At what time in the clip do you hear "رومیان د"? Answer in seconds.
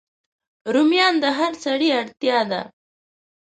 0.73-1.25